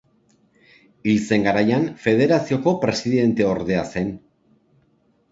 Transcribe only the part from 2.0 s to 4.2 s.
federazioko presidenteordea zen.